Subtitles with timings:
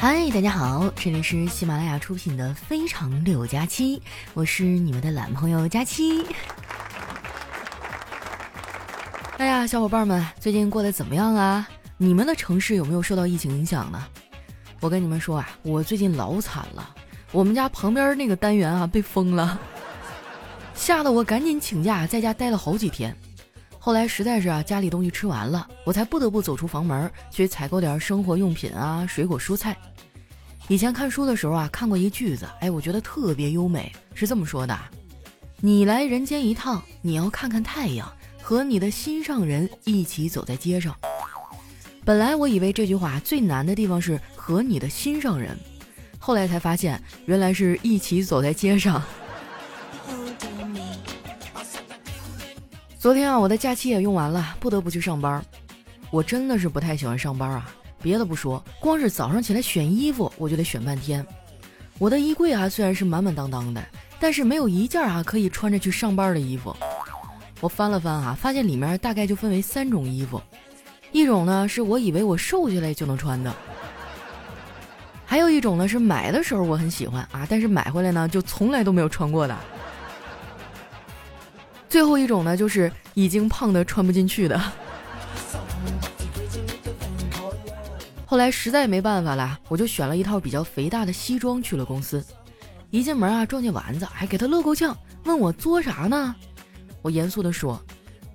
[0.00, 3.98] 嗨，大家好，这里是喜马拉雅出品的《非常六加七》，
[4.32, 6.24] 我是你们的懒朋友佳期。
[9.36, 11.68] 哎呀，小伙伴们，最近过得怎么样啊？
[11.98, 14.02] 你们的城市有没有受到疫情影响呢？
[14.80, 16.94] 我跟你们说啊，我最近老惨了，
[17.30, 19.60] 我们家旁边那个单元啊被封了，
[20.72, 23.14] 吓得我赶紧请假在家待了好几天。
[23.78, 29.76] 后来实在是啊，家里东西吃完了，我才不得不走出房门去采购点生活用品啊，水果蔬菜。
[30.70, 34.78] 以前看书的时候啊，看过一句子，哎，我觉得特别优美，是这么说的：
[35.58, 38.08] 你来人间一趟，你要看看太阳，
[38.40, 40.96] 和你的心上人一起走在街上。
[42.04, 45.58] 本来我以为这句话最难的地方是和你的心上人，
[46.20, 49.02] 后来才发现原来是一起走在街上。
[52.96, 55.44] 昨天啊，我的假期也用完了，不得不去上班。
[56.12, 57.74] 我真的是不太喜欢上班啊。
[58.02, 61.24] 别的不说，光是早上起来选衣服，我就得选半天。
[61.98, 63.84] 我的衣柜啊，虽然是满满当当的，
[64.18, 66.74] 但是没有一件啊可以穿着去上班的衣服。
[67.60, 70.40] 我翻了翻啊，发现里面大概就分为三种衣服，
[71.12, 73.54] 一种呢是我以为我瘦下来就能穿的，
[75.26, 79.54] 还有一种呢是买的时候我很喜欢啊，但是买回来呢就从来都没有穿过的。
[81.86, 84.58] 最后一种呢就是已经胖的穿不进去的。
[88.30, 92.24] 后来实在没办法了，我就选了一套比较肥大的西装去了公司。
[92.90, 96.32] 一进门啊，撞见丸子，还给他乐够呛，问我作啥呢？
[97.02, 97.82] 我严肃地说：“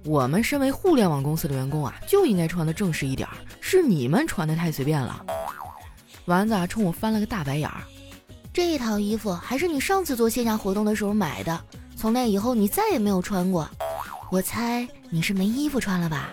[0.04, 3.26] 我们身为互联网公司的员工啊，就应该穿的正式一点，
[3.62, 5.26] 是你们穿的太随便了。”
[6.28, 7.82] 丸子啊，冲我翻了个大白眼儿。
[8.52, 11.58] 这套衣服还是你上次做线下活动的时候买的，
[11.96, 13.66] 从那以后你再也没有穿过。
[14.30, 16.32] 我猜你是没衣服穿了吧？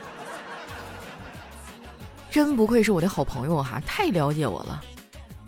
[2.33, 4.83] 真不愧是我的好朋友哈，太了解我了。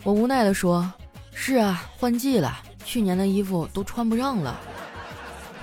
[0.03, 0.93] 我无奈地说
[1.33, 4.55] ：“是啊，换季了，去年的衣服都穿不上了。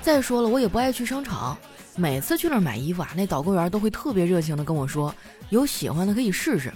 [0.00, 1.56] 再说了，我也不爱去商场，
[1.94, 5.14] 每次去那儿买衣服啊，那导购员都会特别热情的跟我说，
[5.50, 6.72] 有喜欢的可以试试。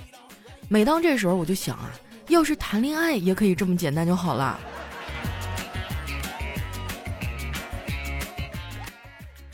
[0.69, 1.91] 每当这时候，我就想啊，
[2.29, 4.61] 要是谈恋爱也可以这么简单就好了。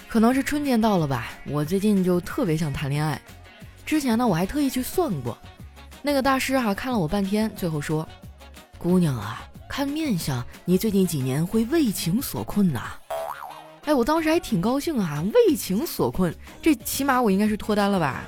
[0.06, 3.18] 可能是春天到了吧，我最近就特别想谈恋爱。”
[3.84, 5.36] 之前呢，我还特意去算过，
[6.00, 8.08] 那个大师哈看了我半天，最后说
[8.78, 12.82] ：“姑娘啊，看面相，你最近几年会为情所困呐。”
[13.84, 18.22] 哎，我当时还挺高兴啊，为情所困，这起码我应该是脱单了吧？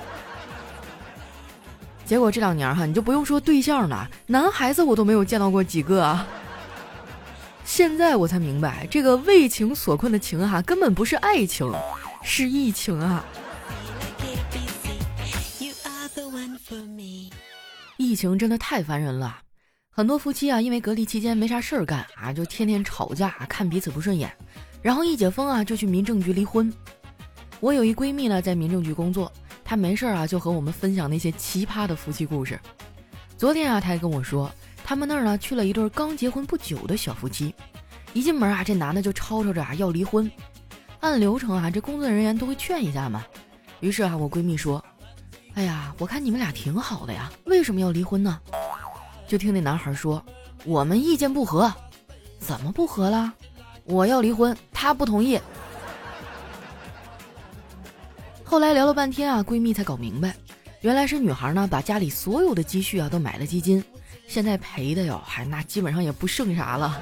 [2.04, 6.26] 结果这两年哈，你就不用说对象了，男孩子我都没有见到过几个啊。
[7.64, 11.72] 现在我才明白，这个为情所困的情哈，根本不是爱情，
[12.22, 13.24] 是疫情啊。
[18.14, 19.40] 疫情真的太烦人了，
[19.90, 24.32] 很多夫妻啊，因为隔离期间没啥事儿干啊，就天天吵架，看彼此不顺眼，
[24.80, 26.72] 然后一解封啊，就去民政局离婚。
[27.58, 29.32] 我有一闺蜜呢，在民政局工作，
[29.64, 32.56] 她没事儿啊，就和我们分享那些奇葩的夫妻故事。
[33.36, 34.48] 昨天啊，她还跟我说，
[34.84, 37.52] 他们那儿呢去了一对刚结婚不久的小夫妻，
[38.12, 40.30] 一进门啊，这男的就吵吵着啊要离婚。
[41.00, 43.24] 按流程啊，这工作人员都会劝一下嘛。
[43.80, 44.80] 于是啊，我闺蜜说。
[45.54, 48.40] 哎呀，我看你们俩挺好的呀，为什么要离婚呢？
[49.28, 50.22] 就听那男孩说
[50.66, 51.72] ：“我们意见不合，
[52.38, 53.32] 怎么不合了？
[53.84, 55.38] 我要离婚，他不同意。”
[58.44, 60.34] 后来聊了半天啊，闺蜜才搞明白，
[60.80, 63.82] 原来是女孩呢把家里所有的积蓄啊都买了基金，
[64.26, 67.00] 现在赔的哟，还那基本上也不剩啥了。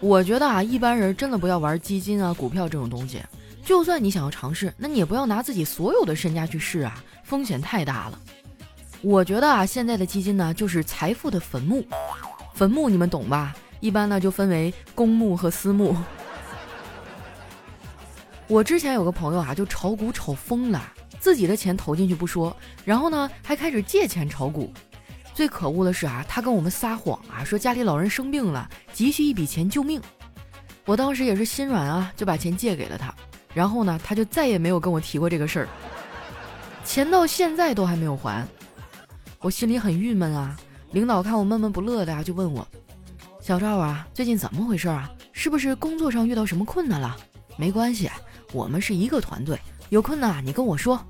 [0.00, 3.22] 我觉得啊，一般人真的不要玩基金啊、股票这种东西。
[3.64, 8.18] 就算你想要尝试，那你也不要拿自己所有的身家去试啊，风险太大了。
[9.00, 11.84] 我觉得啊，现在的基金呢，就是财富的坟墓。
[12.54, 13.54] 坟墓你们懂吧？
[13.80, 15.96] 一般呢就分为公墓和私墓。
[18.46, 22.54] 我之前有个朋友啊，就炒股炒疯了，自己的钱投进去不说，
[22.84, 24.72] 然后呢还开始借钱炒股。
[25.32, 30.00] 最可恶的是啊，他跟我们撒谎啊，说家里老人生病了，急需一笔钱救命。
[30.84, 33.13] 我当时也是心软啊，就把钱借给了他。
[33.54, 35.68] 然后呢，他就再也没有跟我提过这个事儿，
[36.84, 38.46] 钱到现在都还没有还，
[39.38, 40.58] 我心里很郁闷啊。
[40.90, 42.66] 领导看我闷闷不乐的呀，就问我
[43.40, 45.10] ：“小赵啊，最近怎么回事啊？
[45.32, 47.16] 是不是工作上遇到什么困难了？”
[47.56, 48.10] 没关系，
[48.52, 49.58] 我们是一个团队，
[49.88, 51.00] 有困难你跟我说。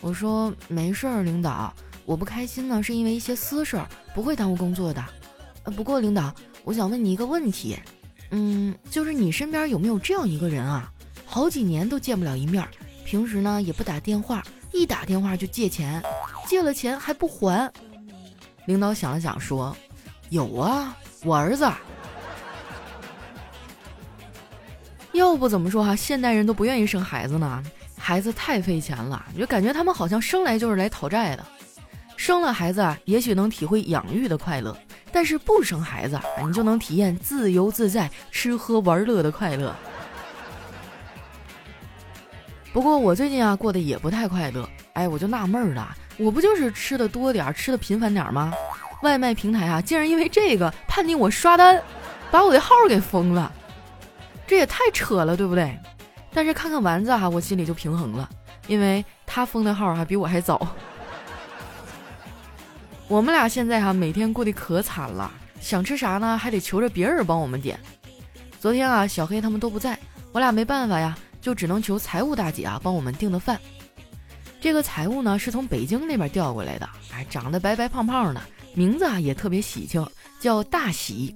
[0.00, 1.72] 我说没事儿，领导，
[2.04, 5.04] 我不开心呢，是因为一些私事儿，不会耽误工作的。
[5.64, 6.34] 呃，不过领导，
[6.64, 7.76] 我想问你一个问题，
[8.30, 10.92] 嗯，就是你身边有没有这样一个人啊？
[11.30, 12.66] 好几年都见不了一面，
[13.04, 14.42] 平时呢也不打电话，
[14.72, 16.02] 一打电话就借钱，
[16.48, 17.72] 借了钱还不还。
[18.66, 19.74] 领导想了想说
[20.28, 21.70] ：“有啊，我儿子。”
[25.14, 27.62] 要不怎么说哈，现代人都不愿意生孩子呢？
[27.96, 31.46] 孩子太费钱了，就感觉他们好像生来就是来讨债的。
[32.16, 34.76] 生了孩子啊，也许能体会养育的快乐，
[35.12, 39.72] 但是不生孩子，你就能体验自由自在、吃喝玩乐的快乐。
[42.72, 44.68] 不过我最近啊，过得也不太快乐。
[44.92, 48.52] 哎，我就纳闷了，我不就是吃的多点儿，吃的频繁点儿吗？
[49.02, 51.82] 外卖平台啊，竟然因为这个判定我刷单，
[52.30, 53.50] 把我的号给封了。
[54.46, 55.76] 这也太扯了，对不对？
[56.32, 58.28] 但是看看丸子哈，我心里就平衡了，
[58.68, 60.76] 因为他封的号还比我还早。
[63.08, 65.28] 我们俩现在哈每天过得可惨了，
[65.60, 67.80] 想吃啥呢，还得求着别人帮我们点。
[68.60, 69.98] 昨天啊，小黑他们都不在，
[70.30, 73.58] 我俩没办法呀，就只能求财务大姐啊帮我们订的饭。
[74.60, 78.40] 这个财务呢是从北京那边调过来的，哎，长得白白胖胖的，
[78.74, 80.06] 名字啊也特别喜庆，
[80.38, 81.34] 叫大喜。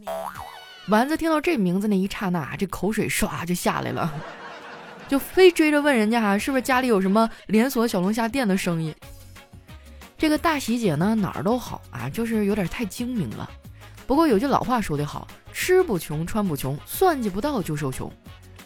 [0.89, 4.13] 丸子听到这名字那一刹那，这口水唰就下来了，
[5.09, 8.95] 就非追着问人家哈，是不是家里有什么连锁小龙虾店的生意？
[10.19, 13.51] 这个大喜姐呢哪儿都好啊，就是有点太精明了。
[14.07, 18.13] 不过有句老话说得好，吃不穷，穿不穷，算计不到就受穷。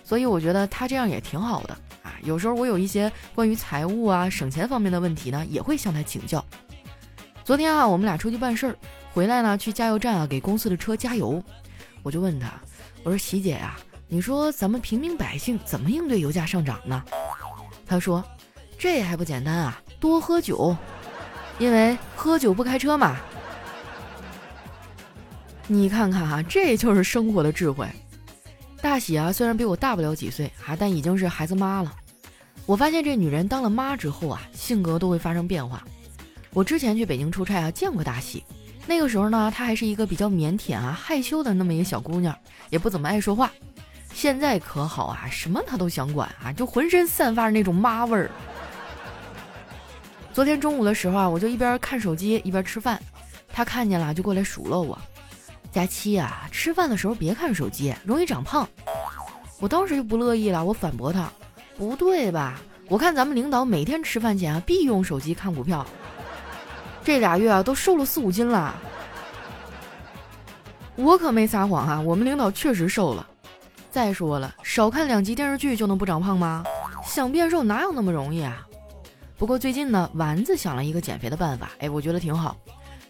[0.08, 2.14] 所以我觉得他这样也挺好的啊。
[2.22, 6.43] 有时候我有一些关于财务啊、省钱方面的问题呢，也会向他请教。
[7.44, 8.76] 昨天啊，我们俩出去办事儿，
[9.12, 11.43] 回来呢去加油站啊给公司的车加油。
[12.02, 12.50] 我就问他，
[13.02, 13.76] 我说喜姐呀，
[14.06, 17.04] 你说咱们平民百姓怎么应对油价上涨呢？
[17.87, 18.25] 他说，
[18.78, 20.75] 这还不简单啊，多喝酒，
[21.58, 23.19] 因为喝酒不开车嘛。
[25.66, 27.87] 你看看哈，这就是生活的智慧。
[28.80, 31.92] 大喜啊，虽然比我大不了几岁啊，但已经是孩子妈了。
[32.64, 35.82] 我发现这女人当了妈之后啊，性格都会发生变化。
[36.52, 38.44] 我之前去北京出差啊，见过大喜。
[38.86, 42.36] 那个时候呢，她还是一个比较腼腆啊、害羞的那么一个小姑娘，
[42.70, 43.50] 也不怎么爱说话。
[44.14, 48.30] 现在可好啊，什么她都想管啊，就浑身散发着那种妈味儿。
[50.32, 53.00] 昨天中午的时候啊，我就一边看手机一边吃饭，
[53.52, 54.96] 她看见了就过来数落我
[55.72, 58.68] ：“佳期啊，吃饭的时候别看手机，容易长胖。”
[59.60, 61.28] 我当时就不乐意了，我反驳他
[61.76, 62.60] ：“不对吧？
[62.88, 65.84] 我看咱们领导每天吃饭前啊必用手机看股票。”
[67.04, 68.74] 这俩月啊，都瘦了四五斤了。
[70.96, 73.26] 我可没撒谎哈，我们领导确实瘦了。
[73.90, 76.64] 再说了，少看两集电视剧就能不长胖吗？
[77.04, 78.66] 想变瘦哪有那么容易啊？
[79.36, 82.56] 不过最近呢，丸子想了一个减肥的办法，哎，我觉得挺好，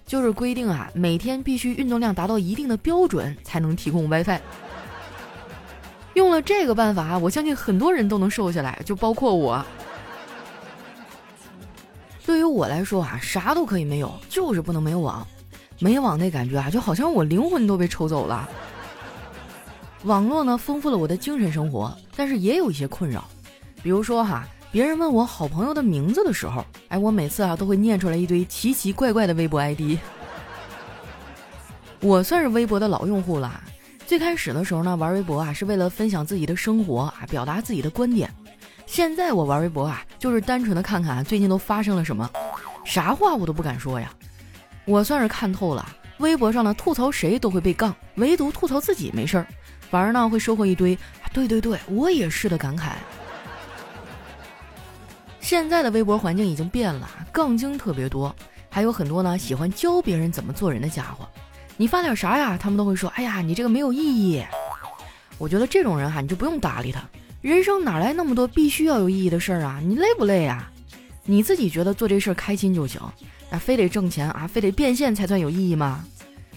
[0.09, 4.41] 就是规定啊，每天必须运动量达到一定的标准才能提供 WiFi。
[6.15, 9.63] 用了这个办法，我相信很多人都能瘦下来，就包括我。
[12.25, 15.25] 对于我来说啊，啥都可以没有，就是不能没有网。
[15.79, 18.49] 没网那感觉啊，就好像我灵魂都被抽走了。
[20.05, 23.25] 网络呢，丰富了我的精神生活，但是也有一些困扰。
[23.83, 29.99] 比如说哈，别人问我好朋友的名字的时候，哎，我每次啊都会念出来一堆奇奇怪怪的微博 ID。
[32.01, 33.61] 我算是微博的老用户了。
[34.07, 38.31] 最开始的时候呢，玩微博啊是为了分享自己的生活啊，表达自己的观点。
[38.85, 42.29] 现在我玩微博啊，就是单纯的看看最近都发生了什么，
[42.85, 44.13] 啥话我都不敢说呀。
[44.85, 45.87] 我算是看透了，
[46.19, 49.47] 微博上呢吐槽谁都会被杠，唯独吐槽自己没事儿，
[49.91, 50.97] 反而呢会收获一堆
[51.33, 52.93] “对对对，我也是”的感慨。
[55.49, 58.37] 现在的微博环境已经变了，杠精特别多，
[58.69, 61.27] 还有很多呢喜欢教别人怎么做人的家伙。
[61.79, 64.45] 你发点啥呀，他们都会说：“哎呀，你这个没有意义。”
[65.39, 67.03] 我觉得这种人哈，你就不用搭理他。
[67.41, 69.81] 人生哪来那么多必须要有意义的事儿啊？
[69.83, 70.71] 你累不累啊？
[71.25, 73.01] 你自己觉得做这事儿开心就行，
[73.49, 76.05] 啊，非得挣钱啊，非得变现才算有意义吗？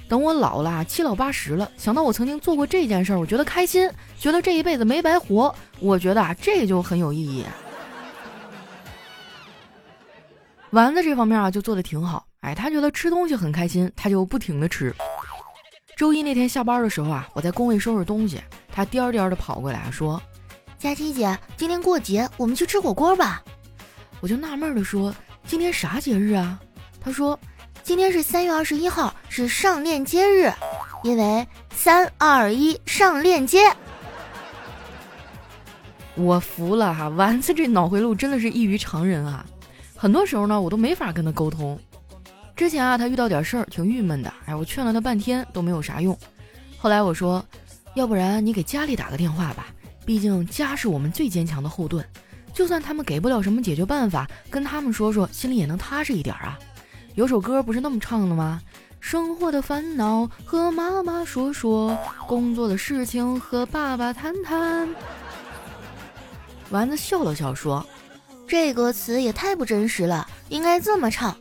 [0.10, 7.46] 等我老了，七老八十了，想到我曾经做过这件事儿，我觉得开心，觉得这一辈子没白活，我觉得啊，这就很有意义。
[10.72, 14.96] 丸子这方面啊，就做的挺好，哎，他觉得吃东西很开心，他就不停的吃。
[15.98, 20.22] 周一那天下班的时候啊，我在工位收拾东西，他颠颠的跑过来说。
[20.80, 23.44] 佳琪姐，今天过节，我们去吃火锅吧。
[24.22, 25.14] 我就纳闷的说
[25.46, 26.58] ：“今天啥节日啊？”
[27.04, 27.38] 他说
[27.84, 30.52] ：“今天是三月二十一号，是上链接日，
[31.04, 33.60] 因为三二一上链接。”
[36.16, 39.46] 我服了哈，丸子这脑回路真的是异于常人啊！
[40.02, 41.80] 很多时候呢，我都没法跟他沟通。
[42.56, 46.18] 之前啊，他遇到点事儿挺郁闷的，哎，我劝了他半天都没有啥用。
[46.80, 47.46] 后来我说
[47.94, 49.68] ：“要不然你给家里打个电话吧。”
[50.04, 52.04] 毕竟家是我们最坚强的后盾，
[52.52, 56.58] 就算他们给不了什么解决办法，跟他们说说，心里也能踏实一点啊。
[57.14, 58.60] 有首歌不是那么唱的吗？
[59.00, 64.90] 生活的烦恼和妈妈说说，工作的事情和爸爸谈谈。
[66.72, 67.86] 丸子笑了笑说
[68.52, 71.34] ：“这歌词也太不真实了，应该这么唱：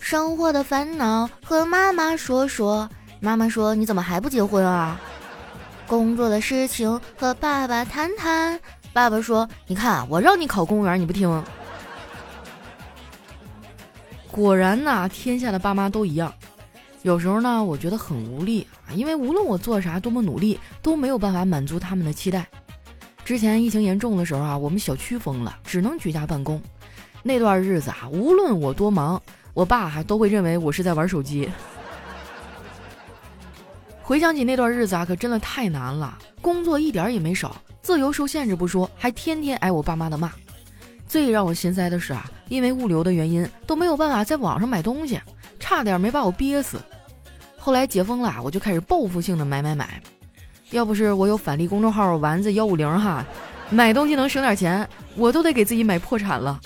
[0.00, 2.86] 生活的烦恼和妈妈说说，
[3.20, 5.00] 妈妈说你怎么还不结婚啊？
[5.86, 8.60] 工作的事情和爸爸谈谈，
[8.92, 11.42] 爸爸说你看我让你考公务员你不听。
[14.30, 16.30] 果然呐，天下的爸妈都一样。
[17.00, 22.46] 有时候呢，我觉得很无力啊，因为无论我做啥，多么努力，都没有办法满足他们的期待。”
[23.24, 26.60] 之前疫情严重的时候啊，我们小区封了，只能居家办公。
[27.22, 29.20] 那段日子啊，无论我多忙，
[29.54, 31.48] 我爸还都会认为我是在玩手机。
[34.02, 40.32] 回想起那段日子啊，可真的太难了，工作一点也没少，自由受限制不说，还天天挨我爸妈的骂。
[41.06, 45.20] 最让我心塞的是啊，因为物流的原因，都没有办法在网上买东西，
[45.60, 46.80] 差点没把我憋死。
[47.56, 50.02] 后来解封了，我就开始报复性的买买买。
[50.72, 53.24] 要不是我有返利公众号丸子幺五零哈，
[53.70, 56.58] 买东西能省点钱，我都得给自己买破产了。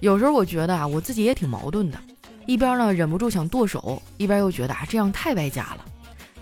[0.00, 1.98] 有时候我觉得啊，我自己也挺矛盾的，
[2.46, 5.84] 一边呢忍不住想剁手，一边又觉得啊这样太败家了。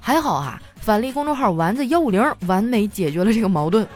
[0.00, 3.86] 还好啊，返利公众号丸子幺五零完美解决了这个矛盾。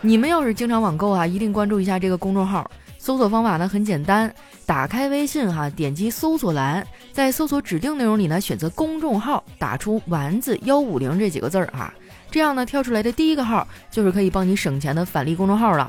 [0.00, 2.68] 你们要是经常网购啊，一定关注一下这个公众号。
[2.98, 4.32] 搜索方法呢很简单，
[4.64, 6.84] 打开微信哈，点击搜索栏，
[7.16, 11.90] 在搜索指定内容里呢选择公众号，打出“丸子幺五零”这几个字儿啊，
[12.30, 15.88] 这样呢跳出来的第一个号就是可以帮你省钱的返利公众号了。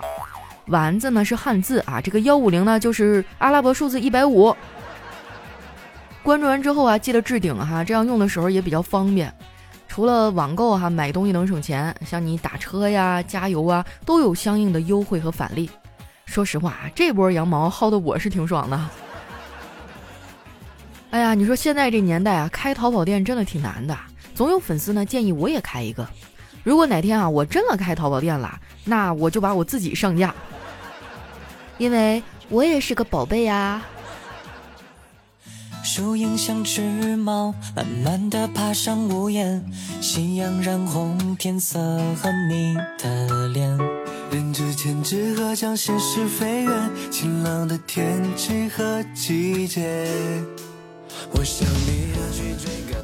[0.67, 4.55] 丸子呢是汉字啊，这个幺五零呢就是阿拉伯数字一百五。
[6.23, 9.29] 关注完之后啊，记得置顶哈，这样用的时候也比较方便。
[9.89, 15.69] 除了网购哈买东西能省钱，像你打车呀、加油啊，都有相应的优惠和返利。
[16.25, 18.79] 说实话，这波羊毛薅的我是挺爽的。
[21.09, 23.97] 哎呀，你说现在这年代啊，开淘宝店真的挺难的。
[24.35, 26.07] 总有粉丝呢建议我也开一个。
[26.63, 30.35] 如果哪天啊我真的开淘宝店了，那我就把我自己上架，
[31.77, 33.81] 因为我也是个宝贝呀。
[35.81, 36.81] 树影像只
[37.15, 39.63] 猫，慢慢的爬上屋檐，
[40.01, 41.79] 夕阳染红天色
[42.21, 43.77] 和你的脸。
[44.29, 50.05] 人之间只和将现实飞远，晴朗的天气和季节。
[51.31, 53.01] 我想你要去追赶。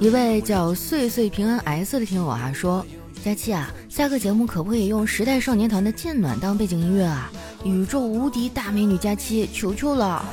[0.00, 2.84] 一位叫岁岁平安 S 的听友啊说
[3.24, 7.30] ：“佳期啊，下个节目可不可以用时代少年团的《渐暖》当背景音乐啊？
[7.64, 10.24] 宇宙无敌大美女佳期，求求了！”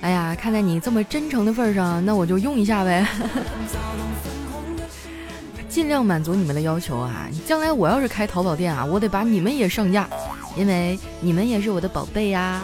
[0.00, 3.06] 哎呀，看在你这么真诚的份上，那我就用一下呗，
[5.68, 7.28] 尽量满足你们的要求啊！
[7.46, 10.08] 将来我要是开淘宝店啊，我得把你们也上架，
[10.56, 12.62] 因为你们也是我的宝贝呀。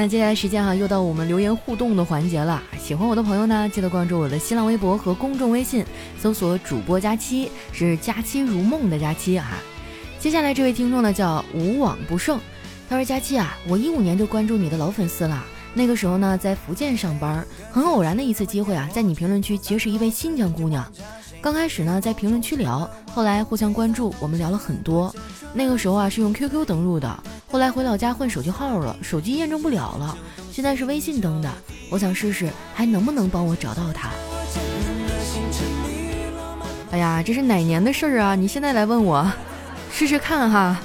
[0.00, 2.62] 那接下来时间哈，又到我们留言互动的环节了。
[2.80, 5.84] 喜欢我的朋友呢，记得关注我的新浪微博和公众微信，
[6.20, 9.58] 搜索“主播佳期”，是“佳期如梦”的佳期啊。
[10.20, 12.38] 接下来这位听众呢叫无往不胜，
[12.88, 15.44] 他说：“佳期啊，我一五年就关注你的老粉丝了。
[15.74, 20.86] 那个时候呢，在福建上班，很偶然的一次机会啊，在你评论区结识一位新疆姑娘。
[21.40, 25.14] 刚开始呢，在评论区聊，后来互相关注，我们聊了很多。
[25.54, 30.18] 那个时候啊，是用 QQ 登录的，后来回老家换手机号了，手机验证不了了，
[30.52, 31.48] 现在是微信登的。
[31.90, 34.10] 我想试试，还能不能帮我找到他？
[36.90, 38.34] 哎呀，这是哪年的事儿啊？
[38.34, 39.30] 你现在来问我？”
[39.92, 40.80] 试试看哈，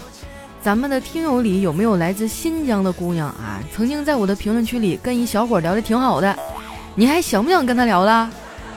[0.62, 3.60] 咱们的听友里有没有来自新疆的姑娘啊？
[3.74, 6.38] 曾经在我的评论区里跟一小伙聊得挺好的，
[6.95, 8.29] 你还想不想跟他聊了？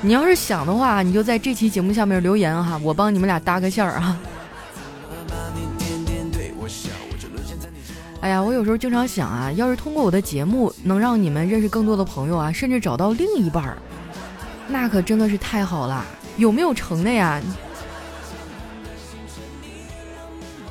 [0.06, 4.16] 你要是想的话，你就在这期节目下面留言哈，我帮你们俩搭个线儿啊。
[8.20, 13.76] 哎呀，我有时候经常想啊，要是通过我的节目能让你们认识更多的朋友啊，甚至找到另一半儿，
[14.68, 16.06] 那可真的是太好了。
[16.36, 17.42] 有没有成的呀？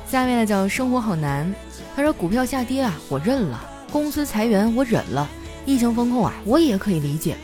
[0.08, 1.54] 下面呢叫生活好难，
[1.94, 3.58] 他说股票下跌啊，我认了；
[3.92, 5.28] 公司裁员我忍了；
[5.66, 7.36] 疫情风控啊，我也可以理解。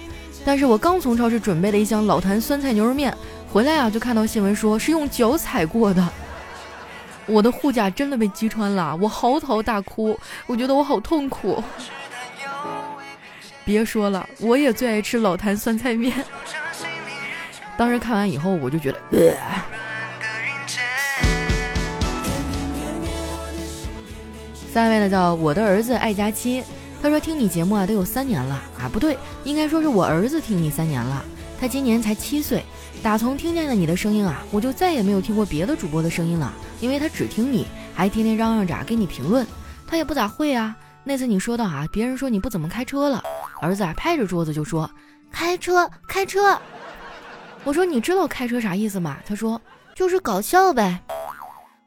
[0.45, 3.17] 但是我刚从超市准备了一箱老坛酸菜牛肉面
[3.53, 6.07] 回来啊，就看到新闻说是用脚踩过的，
[7.27, 11.63] 我的护甲真的被击穿了，我嚎啕大哭，我觉得我好痛苦。
[13.65, 16.13] 别说了，我也最爱吃老坛酸菜面。
[17.77, 18.99] 当时看完以后，我就觉得。
[19.13, 19.35] 呃
[24.73, 26.65] 三位呢叫我的儿子爱佳期，
[27.03, 31.25] 他说听你节目啊都有三年了啊，不对，应该说是我儿子听你三年了。
[31.61, 32.65] 他今年才七岁，
[33.03, 39.45] 打从听见了你的声音啊，我就再也没有听过别的主播的声音了，因为他只听你，还天天嚷嚷着给你评论。
[39.85, 40.77] 他也不咋会啊。
[41.03, 43.21] 那次你说到啊，别人说你不怎么开车了，
[43.61, 44.89] 儿子啊拍着桌子就说
[45.33, 46.57] ：“开车，开车。”
[47.65, 49.61] 我说：“你知道开车啥意思吗？”他说
[49.97, 51.01] ：“就是搞笑呗。”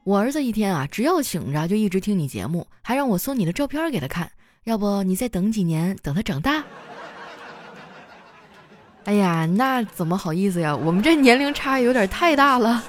[0.03, 4.29] 我儿子一天啊，只要醒着就一直听你节目，还让我送你的照片给他看。
[4.65, 6.63] 要不你再等几年，等他长大。
[9.03, 10.75] 哎呀，那怎么好意思呀？
[10.75, 12.83] 我们这年龄差有点太大了。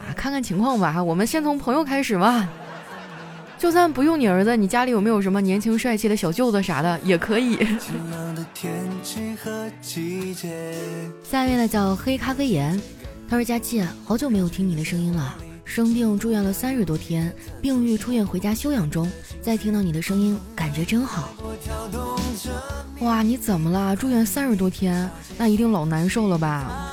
[0.00, 2.48] 啊，看看情况吧，我们先从朋友开始嘛。
[3.56, 7.56] 就算不用你儿子，你家里有没有什么年轻帅气的小舅子啥的也可以。
[11.22, 12.82] 下面呢叫黑咖啡盐，
[13.30, 15.38] 他说佳琪，好久没有听你的声音了。
[15.74, 19.10] 生病住院了三十多天，病愈出院回家休养中。
[19.40, 21.30] 再听到你的声音，感觉真好。
[23.00, 23.96] 哇，你怎么了？
[23.96, 26.92] 住院三十多天，那一定老难受了吧？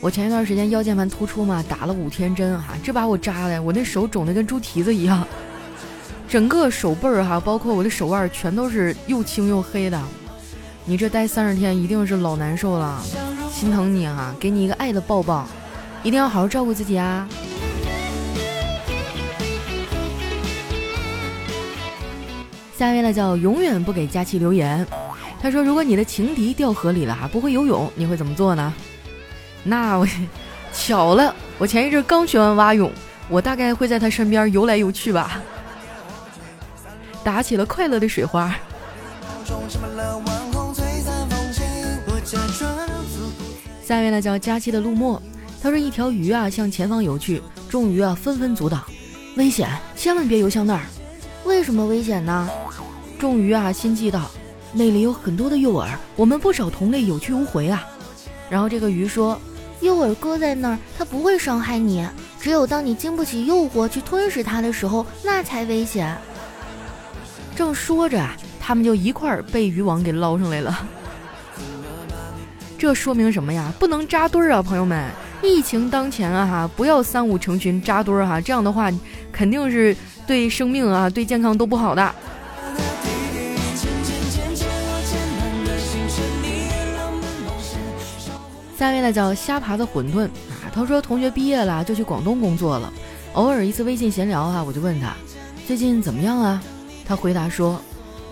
[0.00, 5.26] 我前一段时间腰间盘突出嘛，打了五天针哈，这把我扎的，我那手肿的跟猪蹄子一样，
[6.28, 10.00] 整个手背儿哈，包括我的手腕全都是又青又黑的。
[10.84, 13.02] 你这待三十天一定是老难受了，
[13.52, 15.44] 心疼你哈，给你一个爱的抱抱，
[16.04, 17.28] 一定要好好照顾自己啊。
[22.80, 24.86] 下面呢叫永远不给佳期留言。
[25.38, 28.72] 他说：“如果你的情敌掉河里了哈，不会游泳，你会怎么做呢？”
[29.62, 30.08] 那我
[30.72, 32.90] 巧了，我前一阵刚学完蛙泳，
[33.28, 35.42] 我大概会在他身边游来游去吧，
[37.22, 38.56] 打起了快乐的水花。
[43.84, 45.20] 下面呢叫佳期的陆墨。
[45.62, 48.82] 他说：“一条鱼啊向前方游去，众鱼啊纷纷阻挡，
[49.36, 50.80] 危险，千万别游向那儿。
[51.44, 52.48] 为什么危险呢？”
[53.18, 54.30] 众鱼啊，心悸道
[54.72, 57.86] ：“那里有很多的诱饵，我们不少同类有去无回啊。”
[58.48, 59.40] 然后这个鱼说
[59.80, 62.06] ：“诱饵搁在那儿，它不会伤害你。
[62.40, 66.16] 只有当你经不起诱惑去吞噬它的时候，那才危险。”
[67.54, 68.26] 正说着，
[68.58, 70.86] 他们就一块儿被渔网给捞上来了。
[72.78, 73.70] 这说明什么呀？
[73.78, 75.10] 不能扎堆儿啊，朋友们！
[75.42, 78.90] 疫情当前啊，哈，不要三五成群扎堆儿哈，这样的话
[79.30, 79.94] 肯定是
[80.30, 82.14] 对生命啊、对健康都不好的。
[88.78, 92.92] 下面呢叫虾爬的馄饨啊，他说同学毕业了就去广东工作了，
[93.32, 95.12] 偶尔一次微信闲聊啊，我就问他
[95.66, 96.62] 最近怎么样啊？
[97.04, 97.82] 他回答说，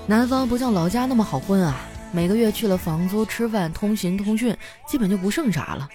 [0.07, 1.81] 南方不像老家那么好混啊，
[2.13, 4.57] 每个月去了房租、吃饭、通勤、通讯，
[4.87, 5.89] 基本就不剩啥了。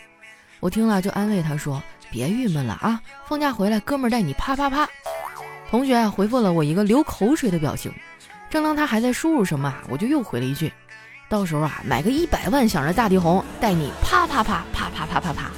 [0.60, 4.90] 我听了就安慰他说，别郁闷了啊，放假回来哥们儿带你啪啪啪。
[5.74, 7.92] 同学啊回复了我一个流口水的表情，
[8.48, 10.72] 正当他还在输入什么啊，我就又回了一句。
[11.28, 15.52] 到时候啊，买个一百万响的大地红，带你啪啪啪啪啪啪啪啪。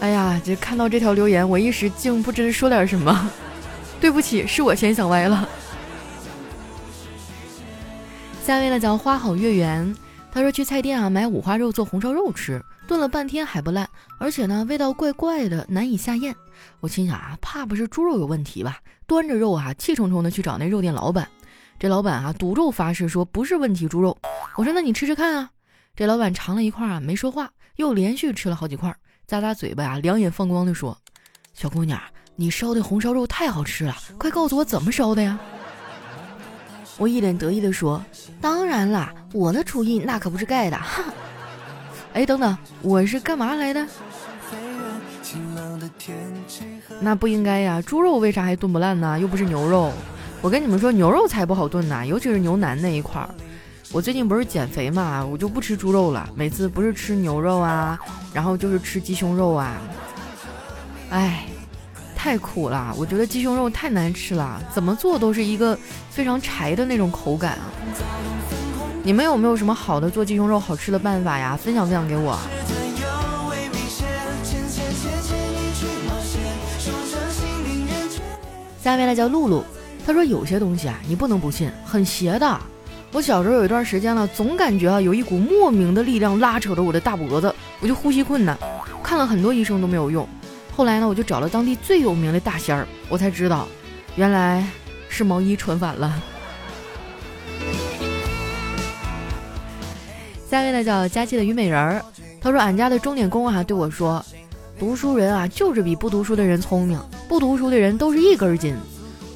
[0.00, 3.30] 哎呀，这看到这条留言，我一时竟不知说点什么。
[4.00, 5.46] 对不起，是我先想歪了。
[8.42, 9.94] 下面呢叫花好月圆，
[10.32, 16.34] 他说去菜店啊买五花肉做红烧肉吃，炖了半天还不烂，而且呢味道怪怪的，难以下咽。
[16.80, 18.80] 我心想啊，怕不是猪肉有问题吧？
[19.06, 21.28] 端着肉啊，气冲冲的去找那肉店老板。
[21.78, 24.18] 这老板啊，赌咒发誓说不是问题猪肉。
[24.56, 25.48] 我说那你吃吃看啊。
[25.94, 28.92] 这老板尝了一块啊，没说话，又连续吃了好几块，
[29.28, 30.98] 咂咂嘴巴啊，两眼放光的说
[31.54, 31.96] ：“小姑娘，
[32.34, 35.38] 你烧的红烧肉太好吃了，快告诉我怎么烧的呀？”
[36.98, 38.04] 我一脸得意的说
[38.42, 41.04] ：“当然啦，我的厨艺那可不是盖的。”哈。
[42.12, 43.86] 哎，等等，我是干嘛来的？
[47.00, 49.18] 那不应该呀，猪肉为啥还炖不烂呢？
[49.18, 49.92] 又不是牛肉。
[50.42, 53.28] 我跟你们说，牛肉才不好炖呢，尤其是牛腩那一块儿。
[53.92, 57.98] 我最近不是减肥嘛，我就不吃猪肉了，每次不是吃牛肉啊，
[58.32, 59.80] 然后就是吃鸡胸肉啊。
[61.10, 61.44] 哎，
[62.16, 65.78] 太苦了，我觉得鸡胸肉太难吃了，怎么做都是一个
[66.10, 67.70] 非常柴的那种口感啊。
[69.02, 71.56] 你们有没有什么好的做鸡胸肉好吃的办法呀？
[71.56, 72.38] 分享分享给我。
[78.82, 79.64] 下面呢叫露露，
[80.06, 82.60] 他说有些东西啊，你不能不信，很邪的。
[83.12, 88.56] 我小时候有一段时间了，总感觉啊有一股莫名的力量拉扯着我的大脖子，我就呼吸困难，
[89.02, 90.28] 看了很多医生都没有用。
[90.76, 93.66] 后来呢，我就找了当地最有名的大仙儿，我才知道，
[94.16, 94.64] 原来
[95.08, 96.22] 是毛衣穿反了。
[100.50, 102.02] 下面呢叫佳期的虞美人儿，
[102.40, 104.20] 他说俺家的钟点工啊对我说。
[104.80, 106.98] 读书人啊，就是比不读书的人聪明。
[107.28, 108.74] 不读书的人都是一根筋。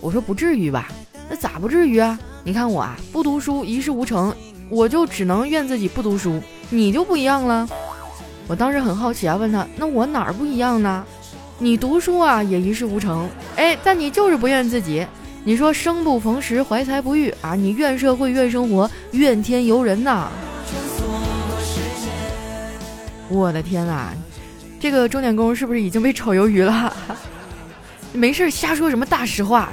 [0.00, 0.88] 我说不至于吧？
[1.31, 2.18] 那咋不至于啊？
[2.42, 4.35] 你看我啊，不读书一事无成，
[4.68, 6.42] 我就只能怨自己不读书。
[6.68, 7.68] 你就不一样了。
[8.48, 11.05] 我当时很好奇啊，问他那我哪儿不一样呢？
[11.61, 15.07] 你读书啊也一事无成，哎，但你就是不怨自己。
[15.44, 20.29] 你说生不逢时，怀才不遇啊，你怨社会，怨生活，怨天尤人呐。
[23.35, 24.12] 我的天呐，
[24.79, 26.97] 这个钟点工是不是已经被炒鱿鱼了？
[28.12, 29.70] 没事瞎说什么大实话。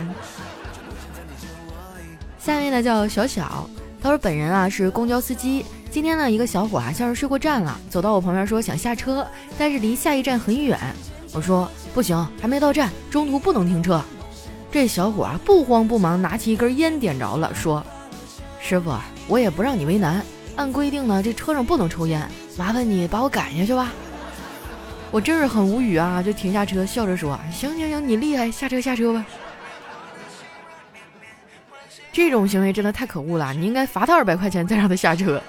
[2.39, 3.69] 下面呢叫小小，
[4.01, 5.63] 他说本人啊是公交司机。
[5.91, 9.27] 今天呢一个小伙啊像是睡过站了，走到我旁边说想下车，
[9.59, 10.79] 但是离下一站很远。
[11.33, 14.01] 我说不行，还没到站，中途不能停车。
[14.71, 17.83] 这小伙啊不慌不忙拿起一根烟点着了，说
[18.59, 18.93] ：“师傅，
[19.27, 20.23] 我也不让你为难，
[20.55, 22.25] 按规定呢这车上不能抽烟，
[22.57, 23.91] 麻烦你把我赶下去吧。”
[25.11, 29.25] 我真是很无语啊，就停下车，笑着说：“行行行，你厉害，下车下车吧。”
[32.13, 35.41] 这种行为真的太可恶了，你应该罚他二百块钱，再让他下车。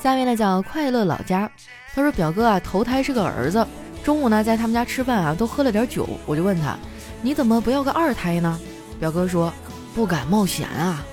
[0.00, 1.50] 下面呢叫快乐老家，
[1.94, 3.66] 他说表哥啊头胎是个儿子，
[4.02, 6.76] 中午呢在他们家吃饭啊都喝了点酒，我就问他
[7.22, 8.60] 你怎么不要个二胎呢？
[8.98, 9.52] 表哥说
[9.94, 11.04] 不敢冒险啊。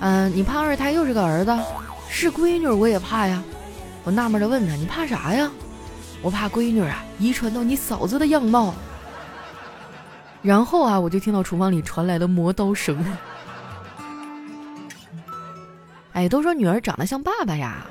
[0.00, 1.56] 嗯，你怕二胎又是个儿子？
[2.10, 3.42] 是闺女我也怕呀，
[4.04, 5.50] 我纳闷的问他：“你怕啥呀？”
[6.22, 8.74] 我怕闺女啊遗传到你嫂子的样貌。
[10.40, 13.04] 然后啊，我就听到厨房里传来了磨刀声。
[16.12, 17.86] 哎，都说女儿长得像爸爸呀，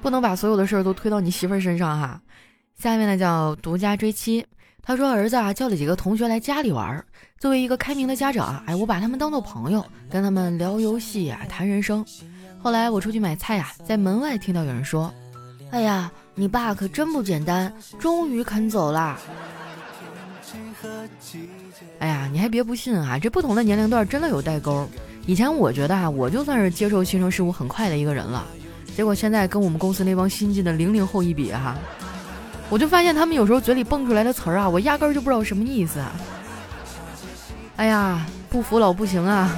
[0.00, 2.20] 不能把所有的事儿都推到你媳妇儿身上哈。
[2.78, 4.46] 下面呢叫独家追妻，
[4.88, 7.04] 他说儿子啊叫了几个同学来家里玩，
[7.38, 12.02] 作为一个开明的家长啊，哎，我把他们当做朋友，跟他们聊游戏啊，谈人生。
[12.58, 15.12] 后来我出去买菜呀，在门外听到有人说
[15.72, 19.18] ：“哎呀，你爸可真不简单，终于肯走啦。”
[22.00, 24.88] 哎呀，你还别不信啊，这不同的年龄段真的有代沟。
[25.26, 28.46] 以前我觉得啊，我就算是接受新生事物很快的一个人了，
[28.96, 31.76] 结果现在跟我们公司那帮新进的零零后一比哈，
[32.70, 36.00] 我就发现他们有时候嘴里蹦出来的词儿啊，我压根儿就不知道什么意思。
[37.76, 39.50] 哎呀，不服老不行啊！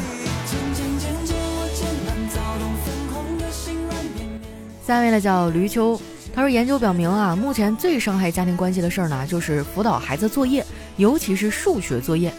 [4.86, 6.00] 下位呢叫驴秋，
[6.34, 10.64] 他说研究表明啊，目前最伤害家庭关系的事儿呢，就是辅导孩子作业，
[10.96, 12.32] 尤其是数学作业。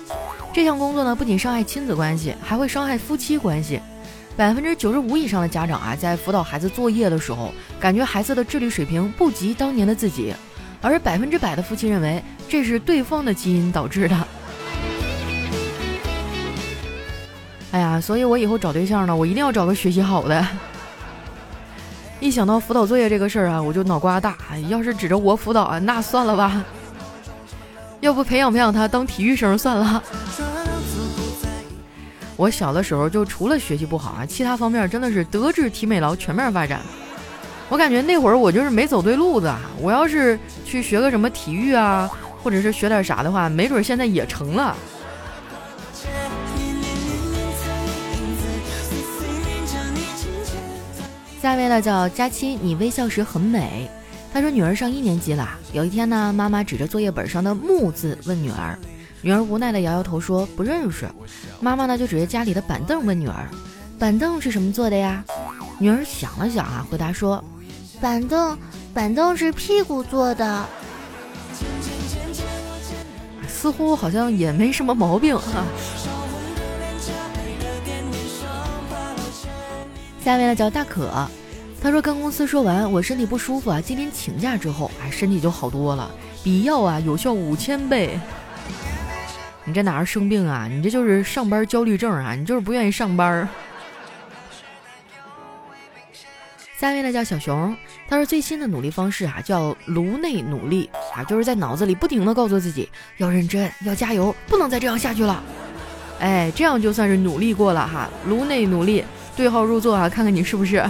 [0.53, 3.79] 这项工作呢，不仅伤害亲子关系，还会伤害夫妻关系。
[4.37, 10.33] 百分之九十五以上的家长啊，在辅导孩子作业的时候，感觉孩子的智力水平不及当年的自己，
[10.81, 14.27] 而百分之百的夫妻认为这是对方的基因导致的。
[17.71, 20.45] 哎呀，所以我以后找对象呢，我一定要找个学习好的。
[22.19, 24.35] 一想到辅导作业这个事儿啊，我就脑瓜大。
[24.67, 26.63] 要是指着我辅导啊，那算了吧。
[27.99, 30.03] 要不培养培养他当体育生算了。
[32.35, 36.81] 我小的时候就除了学习不好啊，其他方面真的是德智体美劳全面发展。
[37.71, 39.47] 我感觉那会儿我就是没走对路子。
[39.47, 39.61] 啊。
[39.79, 42.11] 我要是去学个什么体育啊，
[42.43, 44.75] 或者是学点啥的话，没准现在也成了。
[51.41, 53.89] 下一位呢叫佳期，你微笑时很美。
[54.33, 58.77] 他说女儿上一年级了，有一天呢，妈妈指着作业本上的木字问女儿，
[59.21, 61.09] 女儿无奈的摇摇头说不认识。
[61.61, 63.47] 妈妈呢就指着家里的板凳问女儿，
[63.97, 65.23] 板凳是什么做的呀？
[65.79, 67.43] 女儿想了想啊，回答说，
[68.01, 68.57] 板凳，
[68.95, 70.65] 板凳是屁股做的。
[73.47, 75.63] 似乎好像也没什么毛病哈。
[80.25, 81.11] 下面呢叫大可，
[81.79, 86.09] 他说跟公司说完我身体不舒服啊，今天请假之后啊身体就好多了，
[86.43, 88.19] 比药啊有效五千倍。
[89.63, 90.67] 你这哪是生病啊？
[90.67, 92.33] 你这就是上班焦虑症啊！
[92.33, 93.47] 你就是不愿意上班。
[96.81, 105.43] 下面呢叫小熊，他说最新的努力方式啊叫颅内努力啊，就是在脑子里不停的告诉自己要认真，要加油，不能再这样下去了。
[106.19, 109.05] 哎，这样就算是努力过了哈，颅内努力。
[109.35, 110.77] 对号入座啊，看看你是不是？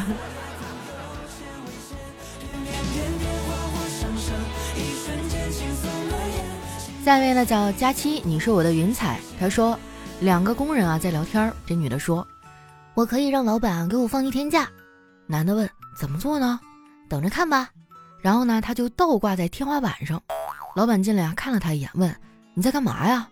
[7.04, 9.20] 下一位呢叫佳期，你是我的云彩。
[9.38, 9.78] 他说，
[10.22, 12.26] 两个工人啊在聊天，这女的说，
[12.94, 14.70] 我可以让老板给我放一天假。
[15.28, 16.60] 男的问，怎么做呢？
[17.10, 17.70] 等着看吧。
[18.22, 20.22] 然后呢，他就倒挂在天花板上。
[20.76, 22.16] 老板进来啊，看了他一眼，问，
[22.54, 23.28] 你在干嘛呀？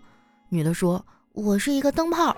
[0.50, 2.36] 女的说，我是一个灯泡。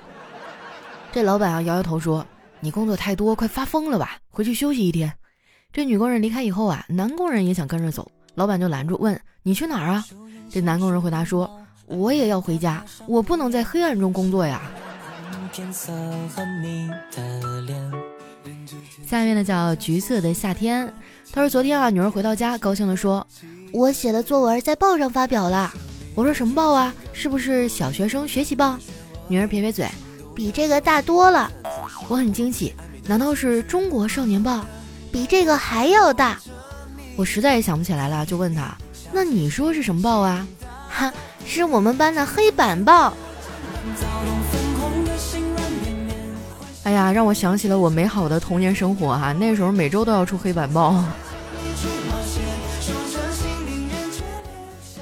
[1.12, 2.26] 这老板啊摇摇头说。
[2.64, 4.20] 你工作太多，快发疯了吧？
[4.30, 5.12] 回去休息一天。
[5.74, 10.06] 这女工人离开以后啊，男工人也想跟着走，老板就拦住，问你去哪儿啊？
[10.48, 11.50] 这男工人回答说
[11.88, 14.62] ：“我也要回家，我不能在黑暗中工作呀。”
[19.06, 20.94] 下面呢叫橘色的夏天，
[21.32, 23.26] 他说昨天啊，女儿回到家，高兴地说，
[23.74, 25.72] 我写的作文在报上发表了。
[26.16, 26.94] 我说什么报啊？
[27.14, 28.78] 是不是小学生学习报？
[29.28, 29.88] 女儿撇撇嘴，
[30.36, 31.52] 比这个大多了。
[32.08, 32.74] 我很惊喜，
[33.06, 34.66] 难道是中国少年报？
[35.12, 36.40] 比这个还要大。
[37.18, 38.76] 我实在也想不起来了，就问他，
[39.12, 40.48] 那你说是什么报啊？
[40.90, 41.14] 哈，
[41.46, 43.14] 是我们班的黑板报。
[46.84, 51.04] 哎呀，让我想起了我美好的童年生活哈，那时候每周都要出黑板报。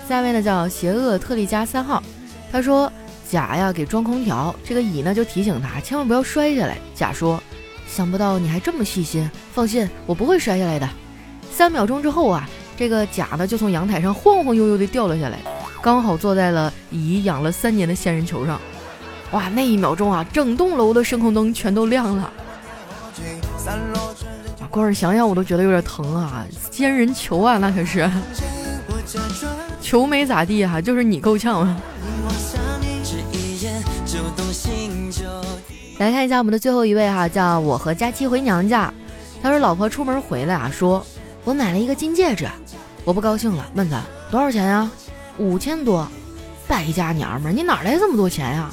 [0.08, 2.04] 下位呢叫邪恶特利迦三号，
[2.52, 2.92] 他说
[3.30, 6.78] 甲呀给装空调，这个乙呢就提醒他千万不要摔下来。
[6.94, 7.42] 甲说
[7.88, 10.89] 想不到你还这么细心，放心，我不会摔下来的。
[11.50, 15.39] 三秒钟之后啊，这个甲呢就从阳台上晃晃悠悠地掉了下来，
[15.82, 18.60] 刚好坐在了乙养了三年的仙人球上。
[19.32, 22.32] 哇，那一秒钟啊，整栋楼的声控灯全都亮了。
[24.70, 26.46] 光是想想我都觉得有点疼啊！
[26.72, 28.10] 仙人球啊，那可是。
[29.82, 31.68] 球没咋地哈，就是你够呛。
[35.98, 38.92] 来看一下我们的最后一位哈，叫我和佳期回娘家。
[39.42, 41.06] 他说老婆出门回来啊，说
[41.44, 42.48] 我买了一个金戒指，
[43.04, 44.89] 我不高兴了，问他多少钱呀？
[45.38, 46.08] 五千多。
[46.68, 48.70] 败家娘们，你哪来这么多钱呀？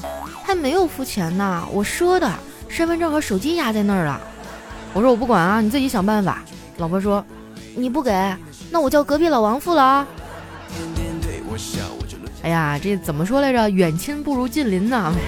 [0.56, 2.30] 没有付钱呢，我赊的，
[2.68, 4.20] 身份证和手机压在那儿了。
[4.92, 6.42] 我说我不管啊，你自己想办法。
[6.78, 7.24] 老婆说
[7.74, 8.12] 你不给，
[8.70, 10.06] 那我叫隔壁老王付了啊。
[12.42, 13.68] 哎呀，这怎么说来着？
[13.70, 15.12] 远亲不如近邻呐。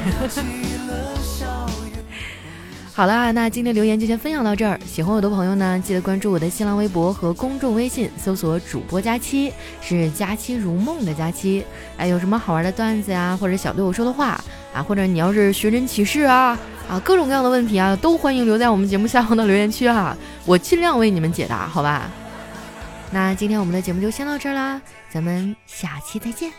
[2.95, 4.79] 好了，那今天留言就先分享到这儿。
[4.85, 11.65] 喜欢我的朋友呢，记得关注我的新浪微博和公众微信，搜索主播佳期，是佳期如梦的佳期。
[11.97, 14.43] 哎，有什么好玩的段子呀，或者想对我说的话？
[14.83, 22.11] 或者你要是寻人启事啊，啊，各种各样的问题啊，都欢迎留在我们节目下方的留言区哈，我尽量为你们解答，好吧？
[23.11, 26.53] 那今天我们的节目就先到这儿啦，咱们下期再见。